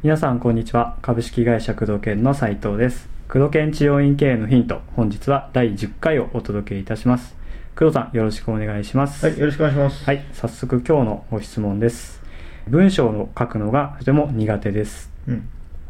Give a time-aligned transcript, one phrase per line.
[0.00, 0.96] 皆さんこんにちは。
[1.02, 3.08] 株式会社工藤研の斉藤です。
[3.28, 7.34] 工藤研治療院経営のヒント本日は第10回をお届けいたします。
[7.76, 9.26] 工藤さんよろしくお願いします。
[9.26, 10.04] はい、よろしくお願いします。
[10.04, 12.22] はい、早速今日のご質問です。
[12.68, 15.10] 文章を書くのがとても苦手です。
[15.26, 15.48] うん。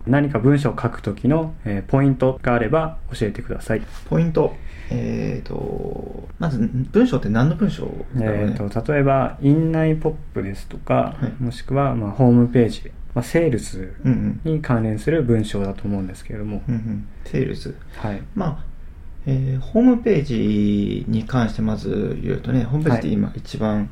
[0.09, 4.55] 何か文章を書く時の、えーポイントがあれば教えてくださいポイント。
[4.91, 6.59] えーと、まず、
[6.93, 8.25] 文章って何の文章ね？
[8.25, 13.93] えー、と例えば院内ポップですとか、はいもしくは、まあ、ホームページ、まあ、セールス。
[14.45, 17.09] に関連する文章だと思うんですけれども、うんうん。
[17.27, 17.75] セールス。
[17.97, 18.65] はいまあ、
[19.27, 23.91] えーホームページに関してまず言うとね、ホームページって今一番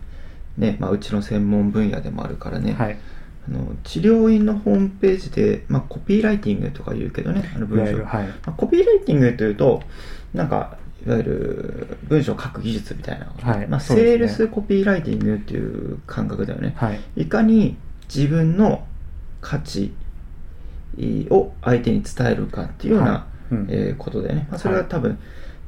[0.56, 2.96] ね、まあ、うちの専門分野でもあるからね、はい
[3.48, 8.04] あの治療院のホームページで、まあ、コピーライティングとか言うけどね、あの文章。
[8.04, 8.26] はい。
[8.26, 9.82] まあ、コピーライティングというと、
[10.34, 13.68] なんか、いわゆる文章を書く技術みたいな、はい。
[13.68, 16.74] まあ、セールスコピーライティングっていう感覚だよね。
[16.76, 17.00] はい。
[17.16, 17.76] いかに
[18.12, 18.84] 自分の
[19.40, 19.92] 価値
[21.30, 23.54] を相手に伝えるかっていうような、はい。
[23.54, 23.66] うん。
[23.70, 24.48] えーことだよね。
[24.50, 25.18] まあ、それは多分、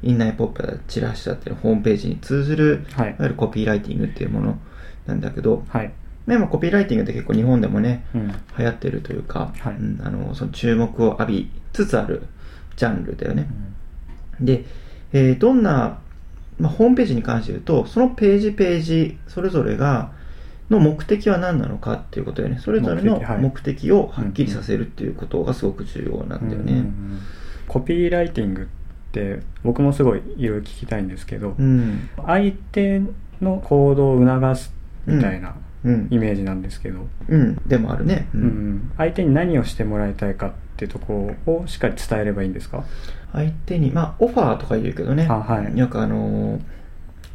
[0.03, 3.07] インナイポップだチラシだったり、ホームページに通ずる、はい。
[3.07, 4.59] いわゆるコピーライティングっていうもの
[5.05, 5.93] なんだけど、はい
[6.25, 12.23] まあ今コピーライティングって結構日本でもね、うん流行ってるというか、はいうんあのその注目を浴びつつある
[12.75, 13.47] ジャンルだよね。
[14.39, 14.65] で、
[15.13, 15.99] えーどんな、
[16.59, 20.11] まあ、ホームページに関して言うと、そのページページ、それぞれが、
[20.69, 22.61] の目的は何なのかっていうことだよね。
[22.61, 26.73] それぞれの目的をはっきりさせるっていうことがすごく重要なんだよね。
[26.73, 27.19] うんうんうん
[27.69, 28.65] コピーライティングっ
[29.11, 32.09] て僕もすごいいろいろ聞きたいんですけど、うん。
[32.25, 33.01] 相手
[33.41, 34.73] の行動を促す
[35.05, 35.53] みたいなうん。
[35.83, 37.55] イメージなんですけど、うん。
[37.67, 38.27] でもあるね。
[38.33, 38.91] ううんん。
[38.97, 42.83] 相手に何をしてもらいたいかってとこをしっかり伝えればいいんですか？
[43.31, 45.27] 相手に、まあ、オファーとか言うけどね。
[45.29, 45.77] あはい。
[45.77, 46.61] よくあのー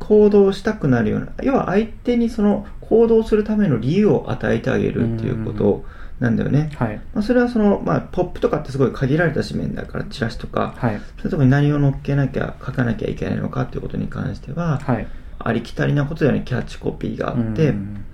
[0.00, 5.84] 行動したくなるような、要は相手にその行動するための理由を与えてあげるっていうこと
[6.18, 6.70] なんだよね。
[6.74, 7.00] はい。
[7.14, 10.96] まあ、それはその、まあ、ポップとかってすごい限られた紙面だから、チラシとか、はい。
[10.96, 15.06] そういうところに何を載っけなきゃ、書かなきゃいけないのかっていうことに関しては、はい。
[15.38, 18.04] ありきたりなことではね、キャッチコピーがあって、うん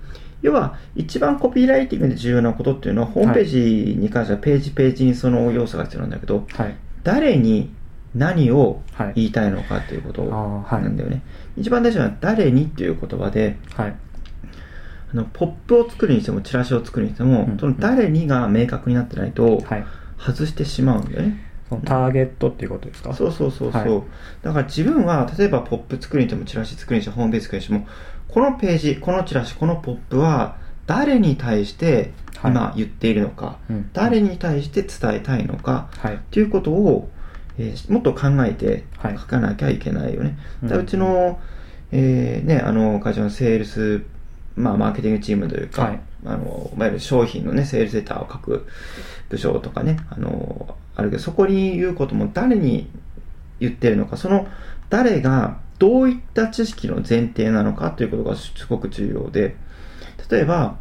[0.41, 6.75] 要は、一番コピーライティングで重要なことっていうのは、ホームページに関してはページページにその要素が必要なんだけど、はい。
[7.03, 7.73] 誰に
[8.15, 9.13] 何をはい。
[9.15, 11.21] 言いたいのかっていうことなんだよね。
[11.57, 13.95] 一番大事なのは、誰にっていう言葉で、はい。
[15.13, 17.57] あのポップを作るにしても、チラシを作るにしても、うん。
[17.59, 19.85] その誰にが明確になってないと、はい。
[20.17, 21.50] 外してしまうんだよね。
[21.79, 23.13] ターゲットっていうことですか？
[23.13, 24.03] そうそうそうそう、はい。
[24.41, 27.87] だから自分は例えばポップ作りにしてもチラシ作りにしてもホームページ作りにしても
[28.27, 32.51] このページこのチラシこのポップは誰に対してはい。
[32.51, 33.89] 今言っているのか、うん。
[33.93, 36.19] 誰に対して伝えたいのかはい。
[36.31, 37.09] ということを、
[37.57, 39.17] えーもっと考えてはい。
[39.17, 40.69] 書かなきゃいけないよね、うん。
[40.69, 41.39] だからうちの,、
[41.91, 44.03] えーね、あの会社のセールス、
[44.55, 45.99] まあ、マーケティングチームというか、はい。
[46.23, 48.67] あのいわゆる商品のねセールスレターを書く
[49.29, 52.89] 部署とかねあのあるけどそこに言うことも誰に
[53.59, 54.47] 言ってるのかその
[54.89, 59.55] 誰がどういった知識の前提なのかということがすごく重要で
[60.29, 60.77] 例えば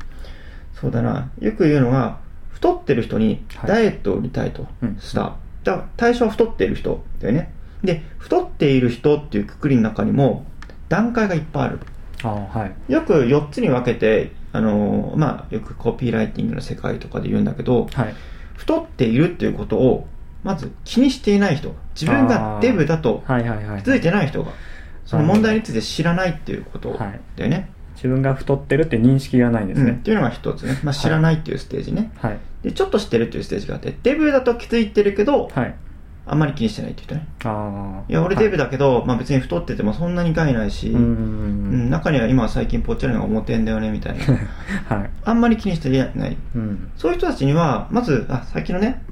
[0.81, 2.19] そうだなよく言うのが
[2.61, 3.69] 太ってる人にはい。
[3.71, 4.99] ダイエットを売りたいとうん。
[4.99, 7.53] した、だから対象は太っている人だよね。
[7.83, 10.45] で太っている人っていうくくりの中にも
[10.91, 11.81] 段階がいっぱいある。
[12.23, 12.93] あーはい。
[12.93, 18.15] よく4つに分けて、あのーまあ、よくコピーライティングの世界とかで言うんだけど、はい
[18.61, 20.07] 太っているっていうことを、
[20.45, 24.53] まず気にしていない人、自分がデブだとはいはいはい気づいてない人が、
[25.07, 27.21] その問題について知らないっていうことはい。
[27.37, 27.71] だよね。
[27.95, 30.79] 自分が太ってるって認識がないんですうん、っね、ていうのが一つね。
[30.85, 32.13] まあ、知らないっていうステージね。
[32.17, 32.39] はい。
[32.63, 35.75] で、ちょっと知ってるっていうステージがあって、デブだと気づいてるけど、はい
[36.31, 37.27] あんまり気にしてないっていう人ね。
[37.45, 44.25] ああいや、俺デブだだけど、まあ別に太っててもそんなに害ないし、うんうんううんん、中には今は最近ぽっちゃりのが表んだよね、みたいな。
[44.97, 46.37] はいあんまり気にしてない。
[46.55, 49.03] うんそういう人たちには、まず、あ、さっきのね、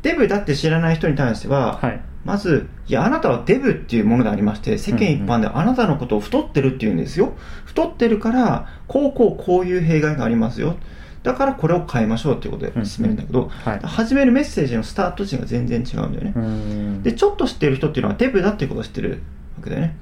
[0.00, 7.32] デブだって知らない人に対しては、はいまず、いや、あなたはデブっていうものでありまして、世間一般であなたのことを太ってるって言うんですよ。
[7.64, 10.76] 太ってるから、こうこうこういう弊害がありますよ。
[11.22, 16.32] だからこれを変えましょうっていうことで進めるんだけど、はい始めるメッセージのスタート地が全然違うんだよね。
[16.34, 19.22] うんで、ちょっと知ってる人っていうのはデブだっていうことを知ってる
[19.58, 19.96] わけだよね。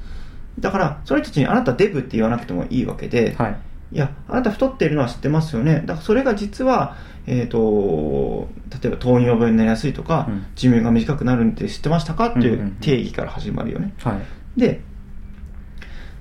[0.59, 3.57] だから、その人たちにあなたデブって言わなくてもいいわけで、はい
[3.93, 5.83] いや、あなた太っているのは知ってますよね。
[5.85, 6.97] だからそれが実は、
[7.27, 8.49] えっ、と、
[8.83, 13.93] 例えば糖尿病になりやすいとか、うん寿命が短くなるって知ってましたかっていんうんううん定義から始まるよね。
[13.99, 14.21] はい
[14.57, 14.81] で、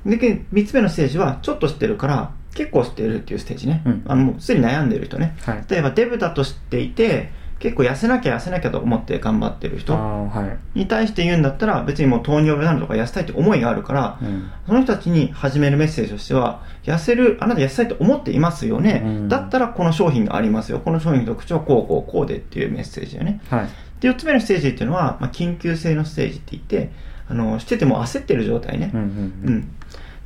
[0.06, 3.81] で、三つ目のステージは、ちょっと知ってるから、結構知ってるっていうステージね。
[3.86, 5.36] うんあの、もうすでに悩んでる人ね。
[5.42, 19.02] はい例えばデブだと知っていて、結構痩せなきゃ痩せなきゃと思って頑張ってるあ人に対して言うんだったら別にもう糖尿病になるとか痩せたいって思いがあるから、うんその人たちに始めるメッセージとしては、痩せる、あなた痩せたいと思っていますよね。
[19.04, 20.80] うんだったらこの商品がありますよ。
[20.80, 23.42] この商品の特徴はこうこうこうでっていうメッセージだよね。
[23.50, 23.68] はい
[24.00, 26.92] で、4つ目のステージっていうのは、まあ、緊急性のステージって言って、
[27.28, 28.92] あの、してても焦ってる状態ね。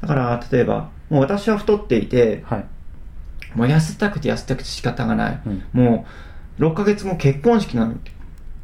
[0.01, 2.65] だから、例えば、もう私は太っていて、はい。
[3.55, 5.41] もう痩せたくて痩せたくて仕方がない。
[5.45, 5.63] うん。
[5.71, 6.07] も
[6.59, 8.11] う、6ヶ月後結婚式なのって。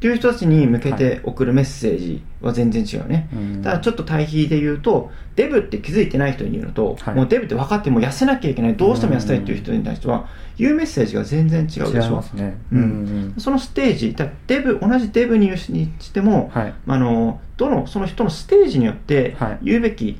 [0.02, 3.28] いう人たちに向けて送るメッセージは全然違うね。
[3.34, 3.62] うん。
[3.62, 7.14] ただちょっと対比で言うと、デブって気づいてない人に言うのと、はい。
[7.14, 10.26] もうデブって分かっても痩せなきゃいけない、どうしても痩せたいっていう人に対しては、
[10.56, 12.24] 言うメッセージが全然違うでしょ。
[12.32, 12.58] ね。
[12.72, 13.40] ううんんうん。
[13.40, 16.74] そのステージ、だデブ、同じデブにしても、はい。
[16.86, 19.58] あの、どの、その人のステージによってはい。
[19.62, 20.18] 言うべき、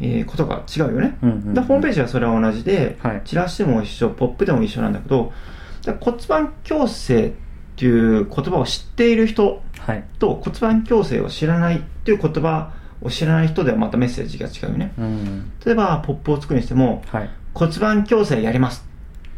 [0.00, 1.18] えーことが違うよね。
[1.22, 1.54] うんうんうん。
[1.54, 3.22] でホームページはそれは同じで、はい。
[3.24, 5.32] チラシでも一緒、ポップでも一緒なんだけど、
[6.00, 7.32] 骨盤矯正っ
[7.76, 10.04] ていう言葉を知っている人はい。
[10.18, 14.92] と骨盤矯正を知らないっていう言葉を知らない人ではまたメッセージが違うよね。
[14.98, 17.30] うん例えば、ポップを作るにしても、はい。
[17.54, 18.84] 骨盤矯正やります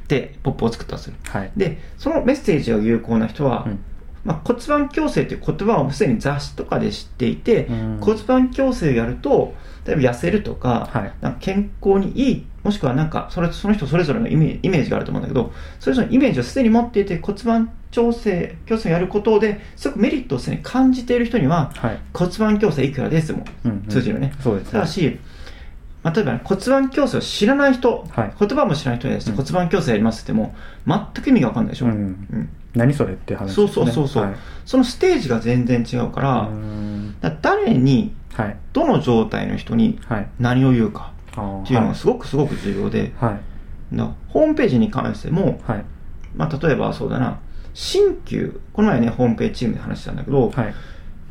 [0.04, 1.16] ってポップを作ったとする。
[1.24, 1.52] はい。
[1.56, 3.78] で、そのメッセージが有効な人は、うん
[4.24, 7.98] まあ、骨盤矯正という言葉をすでに雑誌とかで知っていて、うん。
[8.00, 9.54] 骨盤矯正をやると、
[9.86, 11.12] 例えば痩せるとか、はい。
[11.20, 21.98] なんか健康にいい、もしくはなんかそれその人それぞれのイメージがあると思うんだけど、それぞれのイメージをすでに持っていて骨盤調整、矯正をやることですごくメリットをすでに感じている人には、はい。
[22.12, 23.82] 骨盤矯正いくらですもうんうん。
[23.88, 24.34] 通じるね。
[24.42, 24.72] そうですね。
[24.72, 25.18] ただし、
[26.02, 28.32] まあ、例えば、ね、骨盤矯正を知らない人、はい。
[28.38, 29.36] 言葉も知らない人に対してうん。
[29.36, 30.54] 骨盤矯正やりますって言って
[30.88, 31.86] も、全く意味が分かんないでしょ。
[31.86, 31.92] うん。
[31.92, 33.86] うん何それって話そうですね。
[33.86, 34.34] そうそうそう、はい。
[34.64, 36.48] そのステージが全然違うから、
[37.42, 38.56] 誰に、はい。
[38.72, 40.28] どの状態の人にはい。
[40.38, 43.40] 何を言うかっていうのがすごくすごく重要で、はい。
[44.28, 45.84] ホームページに関しても、はい。
[46.36, 47.40] まあ、例えばそうだな、
[47.74, 50.74] 新旧、この前ね、ホームページチームで話したんだけど、はい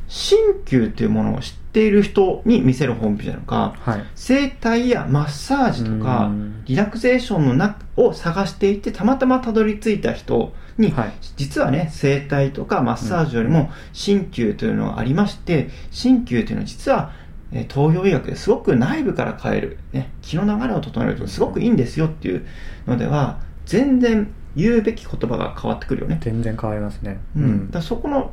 [0.10, 4.04] 新旧っていうものを知っている人に見せるホームページなのか、はい。
[4.16, 6.66] 整体やマッサージとかうん。
[6.66, 11.14] リラクゼーションの中を探していてたまたまたどり着いた人に、はい。
[11.38, 17.12] 実はね整体とかマッサージよりも鍼灸というのがありまして鍼灸というのは実は
[17.52, 22.46] えー東洋医学ですごく内部から変える、ね、気の流れを整えるとすごくいいんですよっていう
[22.88, 27.20] のでは全然言うべき言葉が変わってくるよね、全然変わりますね。
[27.36, 27.72] うん。
[27.72, 28.32] だそこの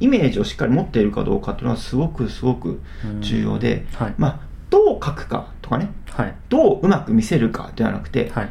[0.00, 2.80] イメージをしっかり持っているかどうかっていうのはすごくすごく
[3.20, 4.14] 重要で、はい。
[4.18, 4.40] まあ、
[4.70, 6.34] どう書くかとかね、はい。
[6.48, 8.50] どううまく見せるかではなくて、はい。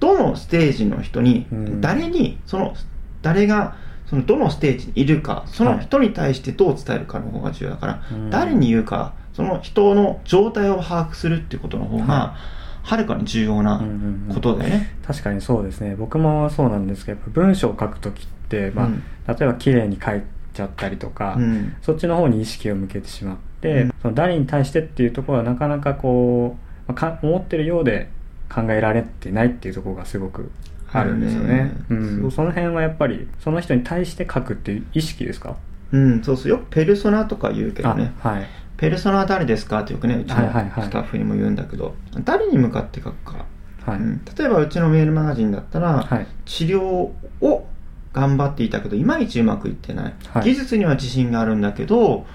[0.00, 2.74] どのステージの人にうん、誰に、その、
[3.22, 3.76] 誰が、
[4.06, 8.30] その、どのステージにいるか、その人に対してどう伝えるかの方が重要だから、うん。
[8.30, 12.34] 誰に言うか、その人の状態を把握するっていうことの方はが、
[12.82, 14.34] はるかに重要なうんうんうん。
[14.34, 14.96] ことだよね。
[15.06, 15.94] 確かにそうですね。
[15.96, 19.02] 僕もそうなんですけど文章を書くときって、まあうん。
[19.26, 20.22] 例えば綺麗に書い
[20.58, 21.76] ちゃったりとか、うん。
[21.80, 26.56] そっちの方に意識を向けてしまって、うんその誰に対してっていうところはなかなかこ
[26.88, 28.10] う、まあか思ってるようで
[28.52, 30.50] 考えられてないっていうところがすごく
[30.92, 31.72] あるんですよね。
[31.90, 31.94] う
[32.26, 35.56] ん、その辺はやっぱりその人に対して書くっていう意識ですか？
[35.92, 36.50] うん、そうそう。
[36.50, 38.12] よくペルソナとか言うけどね。
[38.22, 38.46] あはい
[38.76, 43.44] ペルソナは誰ですかってよくね、うちのはいはいはいスタッフにも言うんだけど、誰に向かって書くか。
[43.84, 47.66] はい、うん例えばうちのメールマガジンだったら、はい治療を
[48.12, 50.44] 頑張っていたけどいまいちうまくいってない、はい。
[50.44, 52.26] 技術には自信があるんだけど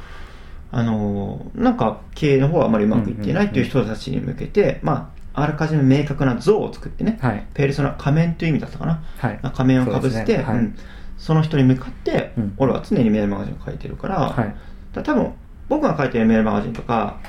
[0.72, 7.48] あのなんか経営の方はあまりうまくいってないっていう人たちに向けて、まああらかじめ明確な像を作ってね、はい。
[7.54, 9.04] ペルソナ仮面という意味だったかな。
[9.18, 9.40] はい。
[9.54, 10.44] 仮面をかぶせてそ,、ね。
[10.44, 10.58] はい。
[10.58, 10.78] ん、
[11.18, 12.54] その人に向かって、うん。
[12.58, 14.56] 俺は常にメールマガジンを書いてるから,、はい。
[14.94, 15.34] 多分
[15.70, 17.20] 僕が書いてるメールマガジンとか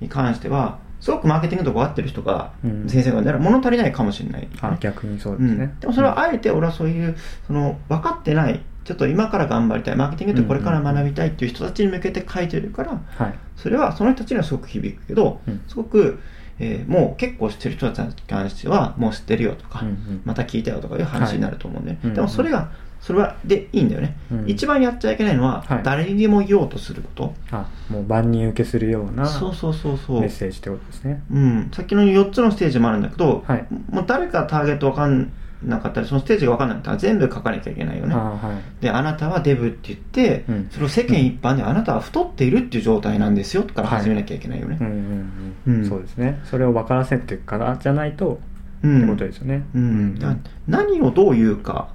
[0.00, 2.88] に関してはすごくマーケティングとか合ってる人が、うん。
[2.88, 7.16] 先生がだから物足りないかもしれない、あ逆にそううんですね、でもそれはあえて俺はそういう
[7.48, 13.34] その分かってないちょっと今から頑張りたいマーケティングってこれから学びたいっていう人たちに向けて書いてるからはい。
[13.56, 15.60] それはその人たちにはすごく響くけど、うん。
[15.66, 16.20] すごく、
[16.60, 19.84] えーもう結構知ってる人たちに関してはもう知ってるよとか、
[20.24, 22.14] また聞いたよとかいう話になると思うんで、はい。
[22.14, 22.70] でもそれが
[23.02, 24.48] それはでいいんだよね、うん。
[24.48, 25.82] 一番やっちゃいけないのは、はい。
[25.82, 30.20] 誰にでも言おうとすること、あもう万人受けするようなそうそうそうそう。
[30.20, 31.20] メッセージってことですね。
[31.32, 33.66] うん、さっきの4つのステージもあるんだけど、はい。
[33.90, 35.32] もう誰かターゲット分かん
[35.64, 38.14] なかったりそのステージが分かんなかったら全部書かなきゃいけないよね。
[38.14, 38.82] あはい。
[38.82, 40.68] であなたはデブって言って、うん。
[40.70, 45.74] それを世間一般であなたは太っているっていう状態なんですよから始めなきゃいけないよね、うんうんうん。
[45.78, 45.88] うん。
[45.88, 46.40] そうですね。
[46.44, 48.40] それを分からせてからじゃないと、
[48.84, 48.98] うん。
[48.98, 49.64] ってことですよね。
[49.74, 50.18] うん。
[50.20, 51.88] だから何をどう言うか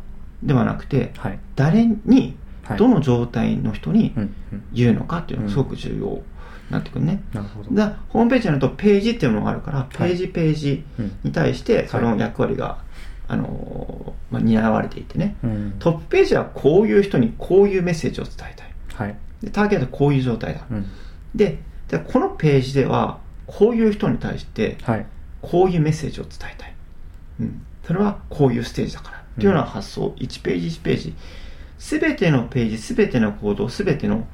[0.44, 1.40] ではなくてはい。
[1.56, 2.78] 誰にはい。
[2.78, 4.14] どの状態の人に
[4.74, 6.22] 言うのかっていうのがすごく重要に
[6.70, 7.74] なってくるね、なるほど。
[7.74, 12.80] だホームページになるとページっていうのがあるからページページうんに対してその役割が、
[13.28, 15.38] あのーまあ、担われていてね。
[15.44, 15.76] うん。
[15.80, 18.74] トップページはこういう人にこういうメッセージを伝えたい。
[18.94, 19.18] はい。
[19.42, 20.66] でターゲットはこういう状態だ。
[20.70, 20.86] うん。
[21.34, 25.06] ででこのページではこういう人に対してはい。
[25.42, 26.74] こういうメッセージを伝えたい、
[27.42, 31.14] うん、それはこういうステージだからっていうような発想、1ページ1ページ。
[31.80, 34.28] 全てのページ全ての行動全ての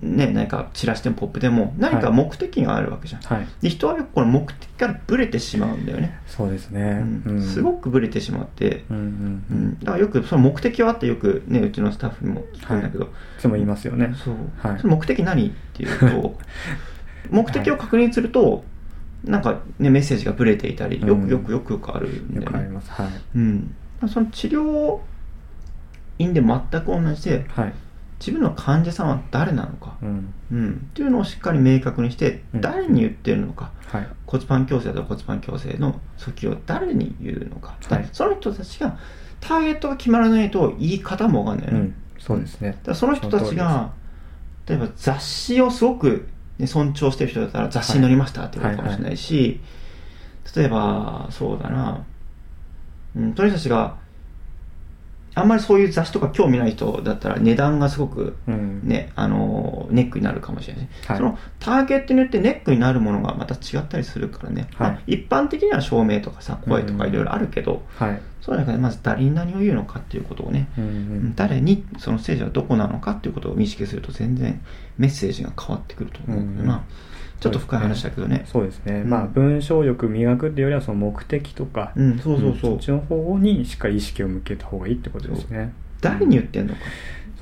[0.00, 3.46] ね何かチラシでもポップでも何か目的があるわけじゃん、はい。
[3.60, 6.80] で人はよくこの目的からブレてしまうんだよね、そうですね。
[6.80, 7.22] うん。
[7.26, 7.42] うん。
[7.42, 9.58] すごくブレてしまって、うんうんううん。
[9.72, 13.08] ん、だからよくその目的はってよくねうちのスタッフにも聞くんだけど、い。
[13.38, 14.14] つも言いますよね。
[14.24, 14.80] そう、はい。
[14.80, 16.38] その目的何っていうと
[17.30, 18.64] 目的を確認すると、
[19.24, 21.26] なんかねメッセージがブレていたりようん。
[21.26, 22.90] くよくよくよくあるんだよよね、くあります。
[22.90, 23.08] はい。
[23.36, 23.74] うん、
[24.08, 25.00] その治療
[26.18, 27.72] 院で全く同じではい。
[28.18, 30.34] 自分の患者さんは誰なのか、うん。
[30.52, 32.60] うん、っていうのをしっかり明確にしてうん。
[32.60, 34.06] 誰に言ってるのか、はい。
[34.26, 38.08] 骨盤矯正と骨盤矯正の訴求を誰に言うのか、はい。
[38.12, 38.98] その人たちが
[39.40, 41.94] ターゲットが決まらないと言い方もわかんないよね、うん。
[42.18, 42.78] そうですね。
[42.92, 43.92] その人たちが
[44.66, 46.28] 例えば雑誌をすごく、
[46.58, 49.60] ね、尊重してる人だったら雑誌に載りましたって言うかもしれないし、
[50.54, 52.04] 例えばそうだな、
[53.16, 53.96] うん、その人たちが
[55.34, 58.80] あんまりそういう雑誌とか興味ない人だったら値段がすごくうん。
[58.84, 61.16] ね、あのネックになるかもしれない、はい。
[61.18, 64.90] そのターゲットによってネックになるものがまた違ったりするからね、はい。
[64.90, 68.20] まあ、一般的には照明とかさ声とかいろいろあるけど、はい。
[68.40, 74.60] そうじゃなくてまず誰に何を言うのかっていうことをね、うんうん誰にそのステージはどこなのかっていうことを認識すると全然
[74.98, 76.80] メッセージが変わってくると思うんだよな、うん
[77.40, 78.44] ちょっと深い話だけどね。
[78.46, 79.10] そうですね、うん。
[79.10, 85.72] まあ文章力磨くっていうよりはその目的とか、うんそうそうそう、んそっちの方にしっかり意識を向けた方がいいってことですね。
[86.00, 86.80] 誰に言ってんのか。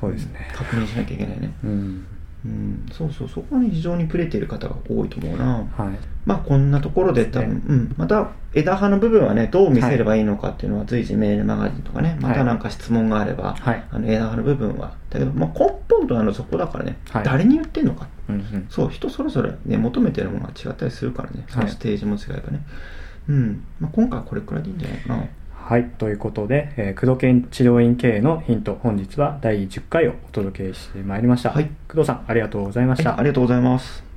[0.01, 0.49] そうですね。
[0.55, 1.53] 確認しなきゃいけないね。
[1.65, 2.07] うん
[2.45, 2.87] うん。
[2.93, 3.29] そうそう。
[3.29, 5.69] そこに非常にブレている方が多いと思うな。
[5.77, 5.99] はい。
[6.25, 7.63] まあこんなところで多分、ね。
[7.67, 13.85] うん、また枝葉の部分はねどう見せればいいのかっていうのは随時メールマガジンとかねまたなんか質問があれば、はい。
[13.91, 14.95] あの枝葉の部分は。
[15.11, 17.25] だけど、まあ、根本となるそこだからね、はい。
[17.25, 18.09] 誰に言ってんのか。
[18.29, 18.67] うんうん。
[18.71, 21.45] そう人それぞれ、ね、求めてるものが違ったりするからね。
[21.49, 22.65] そのステージも違えばね、
[23.29, 25.25] うん、まあ、今回はこれくらいでいいんじゃないかな
[25.69, 31.67] はいということで、えー、工藤研治療院経営のヒント本日は第10回をお届けしてまいりました、はい。
[31.87, 34.08] 工藤さんありがとうございました、はいありがとうございます